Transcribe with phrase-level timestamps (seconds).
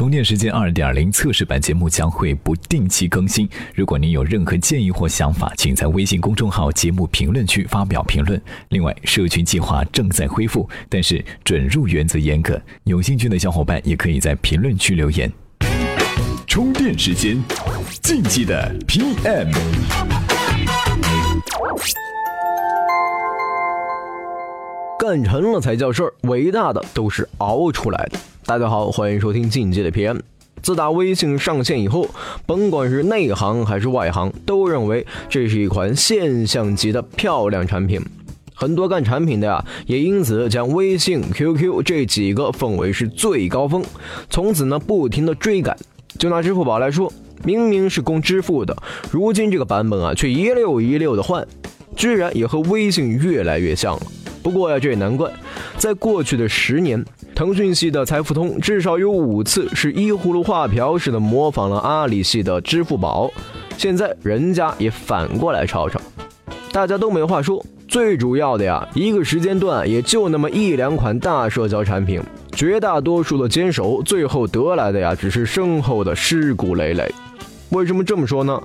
[0.00, 3.46] 充电时间二点零测试版节目将会不定期更新。
[3.74, 8.40] 如果您有任何建议或想法，请在微信公众号节目评论区发表评论。
[8.70, 15.30] 另外，社群计划正在恢复，但是准入原则严格，有兴趣的小伙伴也可以在评论区留言。
[16.46, 17.38] 充电时间，
[18.00, 19.52] 竞技的 PM。
[24.98, 28.18] 干成了才叫事儿，伟大的都是熬出来的。
[28.50, 30.18] 大家好，欢迎收听进阶的 PM。
[30.60, 32.08] 自打微信上线以后，
[32.46, 38.00] 甭管是内行还是外行，都认为这是一款现象级的漂亮产品。
[38.52, 43.84] 很多干产品的呀，也因此将微信、QQ 这几个奉为是最高峰，
[44.28, 45.76] 从此呢不停的追赶。
[46.18, 47.12] 就拿支付宝来说，
[47.44, 48.76] 明明是供支付的，
[49.12, 51.46] 如今这个版本啊，却一溜一溜的换，
[51.94, 54.02] 居然也和微信越来越像了。
[54.42, 55.30] 不过呀，这也难怪，
[55.78, 63.30] 在过去的十年，腾讯系的财付通至少有五次是依葫芦画瓢似的模仿了阿里系的支付宝。
[63.78, 65.98] 现在人家也反过来抄抄，
[66.70, 67.64] 大家都没话说。
[67.88, 77.12] 最主要的呀，一个时间段也就那么一两款大社交产品，绝大多数的坚守，最后得来的呀，只是身后的尸骨累累。
[77.70, 78.60] 为什么这么说呢？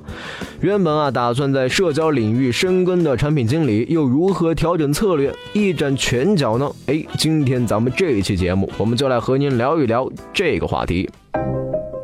[0.62, 6.72] 原本啊，打算在社交领域深耕的产品经理，又如何调整策略，一展拳脚呢？
[6.88, 11.08] 哎，今天咱们这一期节目，我们就来和您聊一聊这个话题。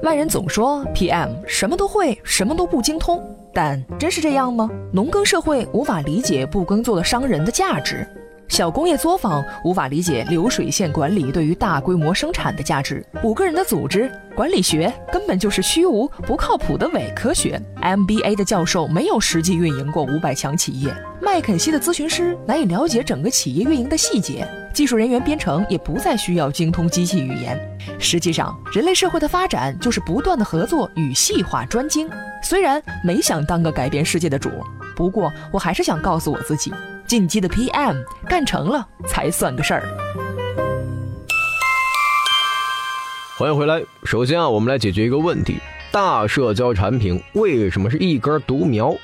[0.04, 3.20] 外人总说 PM 什么都会，什么都不精通，
[3.54, 4.70] 但真是这样吗？
[4.92, 8.08] 农耕社会无法理解不耕作的商人的价值。
[8.52, 13.02] 小工业作坊无法理解流水线管理对于大规模生产的价值。
[13.24, 17.58] 五个人的组织管理学根本就是虚无不靠谱的伪科学。
[17.82, 20.94] MBA 的教授没有实际运营过五百强企业。
[21.22, 24.46] 麦肯锡的咨询师难以了解整个企业运营的细节。
[24.74, 27.58] 技术人员编程也不再需要精通机器语言。
[27.98, 32.10] 实际上，人类社会的发展就是不断的合作与细化专精。
[32.44, 34.50] 虽然没想当个改变世界的主，
[34.96, 36.74] 不过我还是想告诉我自己。
[37.08, 39.84] 进击的 PM 干成了才算个事儿。
[43.38, 43.84] 欢迎回来。
[44.06, 45.58] 首先啊，我们来解决一个问题：
[45.92, 48.96] 大社交产品为什么是一根独苗？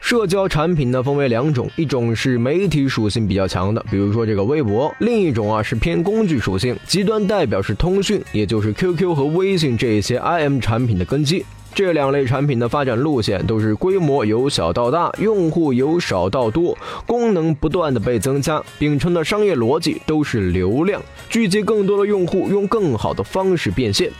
[0.00, 11.44] 社交产品呢分为两种，一种是媒体属性比较强的，比如说这个微博；另一种啊是偏工具属性，极端代表是通讯，也就是 QQ 和微信这些 IM 产品的根基。
[11.74, 24.10] 这两类产品的发展路线都是规模由小到大，用户由少到多，功能不断的被增加，秉承的商业逻辑都是流量，聚集更多的用户，用更好的方式变现。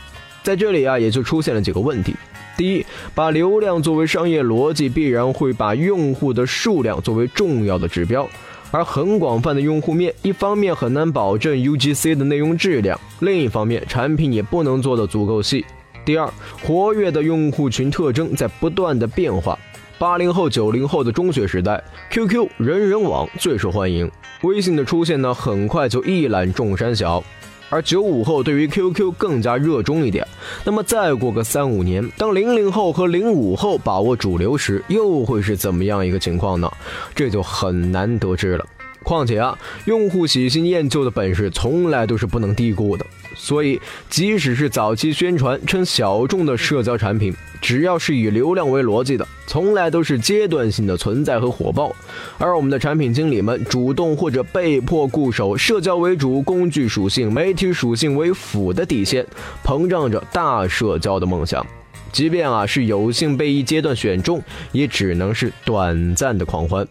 [0.41, 2.15] 在这里啊，也就出现了几个问题：
[2.57, 8.25] 第一，把流量作为商业逻辑，必然会把用户的数量作为重要的指标，
[8.71, 15.65] 而很广泛的用户面，一方面很难保证 UGC 的内容质量，另一方面产品也不能做得足够细。
[16.05, 16.31] 第二，
[16.63, 19.57] 活跃的用户群特征在不断的变化。
[19.97, 24.09] 八零后、九零后的中学时代，QQ 人人网最受欢迎，
[24.43, 27.23] 微信的出现呢，很快就一览众山小。
[27.69, 30.25] 而九五后对于 QQ 更加热衷一点。
[30.63, 36.71] 那么再过个三五年，当零零后和零五后把握主流时，又会是怎么样一个情况呢？
[37.13, 38.65] 这就很难得知了。
[39.03, 39.55] 况且啊，
[39.85, 43.05] 用户喜新厌旧的本事从来都是不能低估的。
[43.49, 51.91] 所以，即使是早期宣传称小众的社交产品，只要是以流量为逻辑的，从来都是阶段性的存在和火爆。
[52.37, 59.25] 而我们的产品经理们主动或者被迫固守社交为主、工具属性、媒体属性为辅的底线，
[59.65, 61.65] 膨胀着大社交的梦想。
[62.11, 64.39] 即便啊是有幸被一阶段选中，
[64.71, 66.87] 也只能是短暂的狂欢。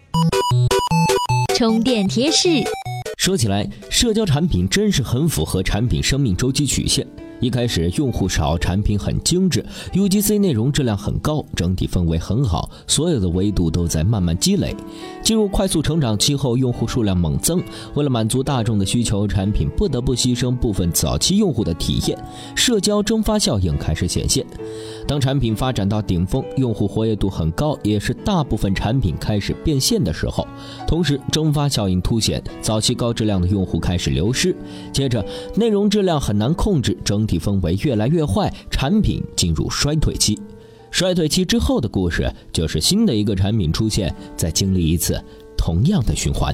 [1.57, 2.49] 充电贴士。
[3.19, 7.05] 说起来，社交产品真是很符合产品生命周期曲线。
[7.41, 14.75] 一开始用户少，产品很精致，UGC 内容质量很高，整体氛围很好，所有的维度都在慢慢积累。
[15.23, 17.63] 进入快速成长期后，用户数量猛增，
[17.95, 22.19] 为了满足大众的需求，产品不得不牺牲部分早期用户的体验，
[22.57, 24.45] 社交蒸发效应开始显现。
[25.07, 30.45] 当产品发展到顶峰，用户活跃度很高，也是大部分产品开始变现的时候。
[30.89, 34.57] 同时，蒸发效应凸显，早期高质量的用户开始流失，
[34.93, 35.25] 接着
[35.55, 37.28] 内容质量很难控制，整。
[37.29, 40.37] 体氛围越来越坏，产品进入衰退期。
[40.91, 45.23] 衰退期之后的故事，就是新的一个产品出现，再经历一次
[45.57, 46.53] 同样的循环。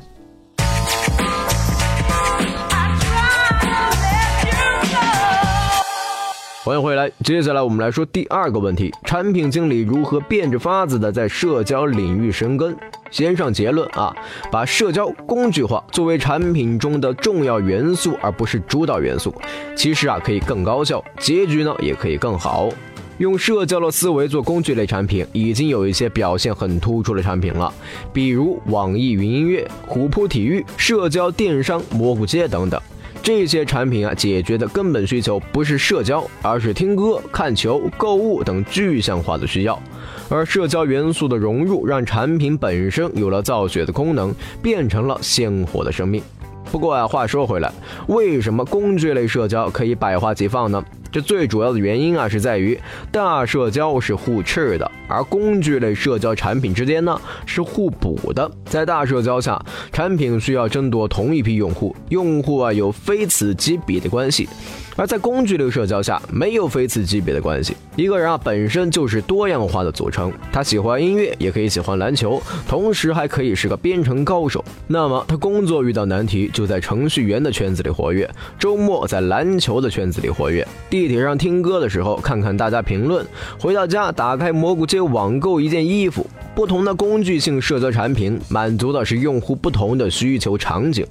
[6.65, 12.75] 欢迎回来，接下来我们来说第二个问题：产品经理如何变着法子的在社交领域生根？
[13.11, 14.17] 先上结论啊，
[14.51, 19.35] 把社交工具化作为产品中的重要元素，而不是主导元素，
[19.77, 22.71] 其实啊可以更高效，结局呢也可以更好。
[23.19, 27.71] 用社交的思维做工具类产品，已经有一些表现很突出的产品了，
[28.11, 32.81] 比如网易云音乐、虎扑体育、社交电商、蘑菇街等等。
[33.25, 39.83] 这些产品啊，解决的根本需求不是社交，而是听歌、看球、购物等具象化的需要。
[40.29, 46.23] 而社交元素的融入，让产品本身有了造血的功能，变成了鲜活的生命。
[46.71, 47.73] 不过啊，话说回来，
[48.09, 50.85] 为什么工具类社交可以百花齐放呢？
[51.15, 52.77] 这最主要的原因啊，是在于
[53.13, 58.51] 大社交是互斥的，而工具类社交产品之间呢是互补的。
[58.65, 64.49] 在大社交下，产品需要争夺同一批用户，用户啊有非此即彼的关系；
[64.97, 67.77] 而在工具类社交下，没有非此即彼的关系。
[67.97, 74.65] 一个人啊本身就是多样化的组成，他喜欢音乐，也可以喜欢篮球，同时还可以是个编程高手。
[74.87, 78.27] 那么他工作遇到难题，就在程序员的圈子里活跃；
[78.59, 80.67] 周末在篮球的圈子里活跃。
[80.89, 83.25] 地铁上听歌的时候，看看大家评论；
[83.59, 86.27] 回到家，打开蘑菇街网购一件衣服。
[86.55, 91.05] 不同的工具性社交产品，满足的是用户不同的需求场景。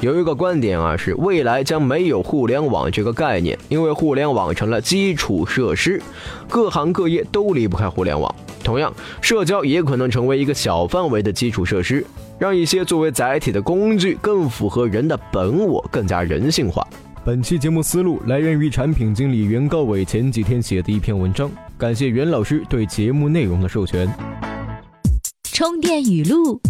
[0.00, 6.00] 有一个观点啊，是未来将没有互联网这个概念，因为互联网成了基础设施，
[6.48, 8.32] 各行各业都离不开互联网。
[8.62, 12.06] 同样，社交也可能成为一个小范围的基础设施，
[12.38, 16.86] 让一些作为载体的工具更符合人的本我，更加人性化。
[17.24, 24.08] 本期节目思路来源于产品经理袁高伟前几天写的一篇文章，感谢袁老师对节目内容的授权。
[25.42, 26.60] 充电语录：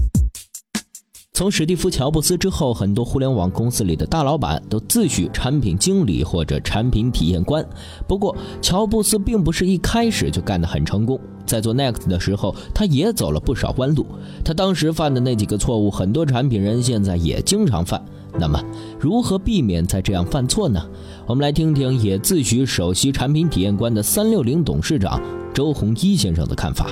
[1.39, 7.65] 从史蒂夫·乔布斯之后，很多互联网公司里的大老板都自诩产品经理或者产品体验官。
[8.09, 14.05] 不过，乔布斯并不是一开始就干得很成功，在做 Next 的时候，他也走了不少弯路。
[14.45, 18.05] 他当时犯的那几个错误，很多产品人现在也经常犯。
[18.37, 18.61] 那么，
[18.99, 20.85] 如何避免再这样犯错呢？
[21.25, 25.23] 我们来听听也自诩首席产品体验官的三六零董事长
[25.55, 26.89] 周鸿祎先生的看法。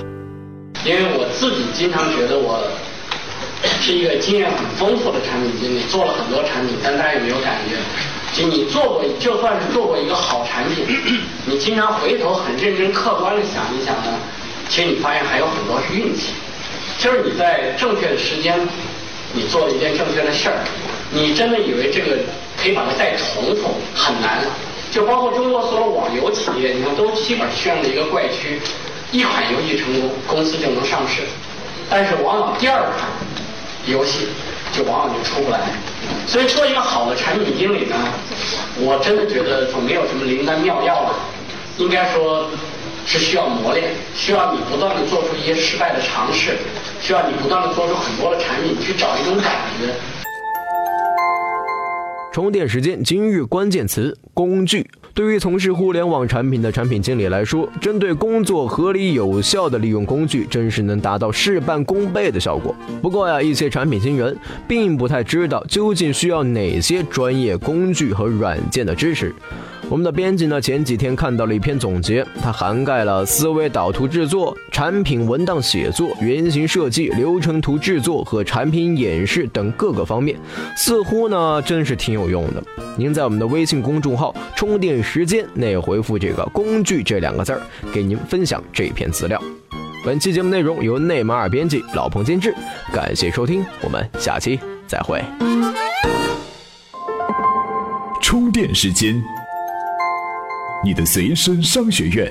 [0.85, 2.63] 因为我自己经常觉得我
[3.81, 7.77] 是一个经验很丰富的产品经理，做了很多产品，但大家有没有感觉？
[8.35, 10.85] 就你做过，就算是做过一个好产品，
[11.45, 14.19] 你经常回头很认真客观的想一想呢，
[14.69, 16.33] 其实你发现还有很多是运气，
[16.99, 18.59] 就是你在正确的时间，
[19.33, 20.55] 你做了一件正确的事儿。
[21.09, 22.17] 你真的以为这个
[22.61, 24.43] 可以把它再重复很难？
[24.91, 28.59] 就包括中国所有网游企业，你看都基本陷入了一个怪区：
[29.11, 31.21] 一款游戏成功，公司就能上市，
[31.89, 32.95] 但是往往第二款
[33.87, 34.27] 游戏
[34.71, 35.59] 就往往就出不来。
[36.27, 37.95] 所以做一个好的产品经理呢，
[38.79, 41.15] 我真的觉得总没有什么灵丹妙药了，
[41.77, 42.49] 应该说
[43.05, 46.57] 是需要磨练，需要你不断的做出一些失败的尝试，
[47.01, 49.93] 需要你不断的做出很多的产品，去找一种感觉。
[52.31, 54.87] 充电时间，今日关键词：工具。
[55.17, 62.75] 对于从事互联网产品的产品经理来说，针对工作合理有效的利用工具，真是能达到事半功倍的效果。
[63.01, 64.37] 不过呀，一些产品经人
[64.67, 69.33] 并不太知道究竟需要哪些专业工具和软件的支持。
[69.89, 80.37] 我们的编辑呢，前几天看到了一篇总结，它涵盖了思维导图制作、产品文档写作、原型设计、流程图制作和产品演示等各个方面，
[80.75, 82.61] 似乎呢真是挺有用的。
[82.97, 87.61] 您在我们的微信公众号“充电时间”内回复这个“工具”这两个字儿，
[87.93, 89.41] 给您分享这篇资料。
[90.05, 92.53] 本期节目内容由内马尔编辑，老彭监制，
[92.93, 95.23] 感谢收听，我们下期再会。
[98.21, 99.15] 充电时间。
[100.83, 102.29] 你的随身商学院。